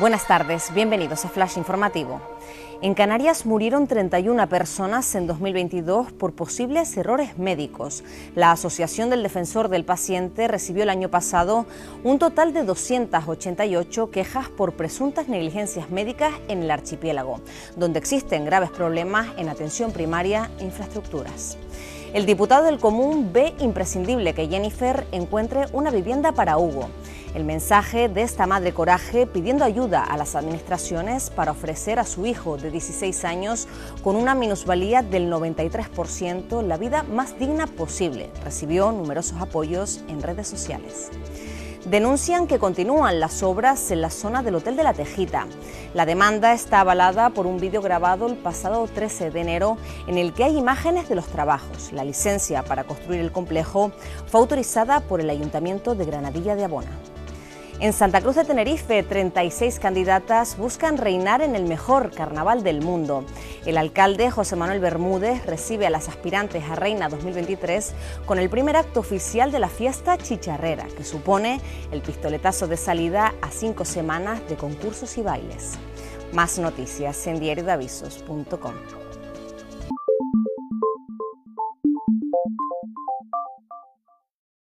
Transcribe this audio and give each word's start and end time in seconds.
Buenas 0.00 0.26
tardes, 0.26 0.72
bienvenidos 0.72 1.26
a 1.26 1.28
Flash 1.28 1.58
Informativo. 1.58 2.22
En 2.80 2.94
Canarias 2.94 3.44
murieron 3.44 3.86
31 3.86 4.48
personas 4.48 5.14
en 5.14 5.26
2022 5.26 6.10
por 6.12 6.32
posibles 6.32 6.96
errores 6.96 7.36
médicos. 7.36 8.02
La 8.34 8.50
Asociación 8.50 9.10
del 9.10 9.22
Defensor 9.22 9.68
del 9.68 9.84
Paciente 9.84 10.48
recibió 10.48 10.84
el 10.84 10.88
año 10.88 11.10
pasado 11.10 11.66
un 12.02 12.18
total 12.18 12.54
de 12.54 12.64
288 12.64 14.10
quejas 14.10 14.48
por 14.48 14.72
presuntas 14.72 15.28
negligencias 15.28 15.90
médicas 15.90 16.32
en 16.48 16.62
el 16.62 16.70
archipiélago, 16.70 17.40
donde 17.76 17.98
existen 17.98 18.46
graves 18.46 18.70
problemas 18.70 19.28
en 19.36 19.50
atención 19.50 19.92
primaria 19.92 20.50
e 20.60 20.64
infraestructuras. 20.64 21.58
El 22.14 22.24
diputado 22.24 22.64
del 22.64 22.78
Común 22.78 23.34
ve 23.34 23.54
imprescindible 23.60 24.32
que 24.32 24.48
Jennifer 24.48 25.06
encuentre 25.12 25.66
una 25.72 25.90
vivienda 25.90 26.32
para 26.32 26.56
Hugo. 26.56 26.88
El 27.34 27.44
mensaje 27.44 28.08
de 28.08 28.22
esta 28.22 28.46
madre 28.46 28.72
coraje 28.72 29.26
pidiendo 29.26 29.64
ayuda 29.64 30.02
a 30.02 30.16
las 30.16 30.34
administraciones 30.34 31.30
para 31.30 31.52
ofrecer 31.52 32.00
a 32.00 32.04
su 32.04 32.26
hijo 32.26 32.56
de 32.56 32.72
16 32.72 33.24
años 33.24 33.68
con 34.02 34.16
una 34.16 34.34
minusvalía 34.34 35.02
del 35.02 35.30
93% 35.30 36.62
la 36.62 36.76
vida 36.76 37.04
más 37.04 37.38
digna 37.38 37.68
posible. 37.68 38.30
Recibió 38.42 38.90
numerosos 38.90 39.40
apoyos 39.40 40.00
en 40.08 40.22
redes 40.22 40.48
sociales 40.48 41.10
denuncian 41.84 42.46
que 42.46 42.58
continúan 42.58 43.20
las 43.20 43.42
obras 43.42 43.90
en 43.90 44.00
la 44.00 44.10
zona 44.10 44.42
del 44.42 44.56
Hotel 44.56 44.76
de 44.76 44.82
la 44.82 44.92
Tejita. 44.92 45.46
La 45.94 46.06
demanda 46.06 46.52
está 46.52 46.80
avalada 46.80 47.30
por 47.30 47.46
un 47.46 47.58
vídeo 47.58 47.80
grabado 47.80 48.26
el 48.26 48.36
pasado 48.36 48.86
13 48.86 49.30
de 49.30 49.40
enero 49.40 49.78
en 50.06 50.18
el 50.18 50.32
que 50.32 50.44
hay 50.44 50.56
imágenes 50.56 51.08
de 51.08 51.14
los 51.14 51.26
trabajos. 51.26 51.92
La 51.92 52.04
licencia 52.04 52.62
para 52.62 52.84
construir 52.84 53.20
el 53.20 53.32
complejo 53.32 53.92
fue 54.26 54.40
autorizada 54.40 55.00
por 55.00 55.20
el 55.20 55.30
Ayuntamiento 55.30 55.94
de 55.94 56.04
Granadilla 56.04 56.54
de 56.54 56.64
Abona. 56.64 56.90
En 57.80 57.94
Santa 57.94 58.20
Cruz 58.20 58.36
de 58.36 58.44
Tenerife, 58.44 59.02
36 59.02 59.78
candidatas 59.80 60.58
buscan 60.58 60.98
reinar 60.98 61.40
en 61.40 61.56
el 61.56 61.64
mejor 61.64 62.10
carnaval 62.10 62.62
del 62.62 62.82
mundo. 62.82 63.24
El 63.64 63.78
alcalde 63.78 64.30
José 64.30 64.54
Manuel 64.54 64.80
Bermúdez 64.80 65.46
recibe 65.46 65.86
a 65.86 65.90
las 65.90 66.06
aspirantes 66.06 66.62
a 66.64 66.74
Reina 66.74 67.08
2023 67.08 67.94
con 68.26 68.38
el 68.38 68.50
primer 68.50 68.76
acto 68.76 69.00
oficial 69.00 69.50
de 69.50 69.60
la 69.60 69.70
fiesta 69.70 70.18
chicharrera, 70.18 70.88
que 70.94 71.04
supone 71.04 71.58
el 71.90 72.02
pistoletazo 72.02 72.66
de 72.68 72.76
salida 72.76 73.32
a 73.40 73.50
cinco 73.50 73.86
semanas 73.86 74.46
de 74.46 74.56
concursos 74.56 75.16
y 75.16 75.22
bailes. 75.22 75.78
Más 76.34 76.58
noticias 76.58 77.26
en 77.28 77.40
diariodavisos.com. 77.40 79.09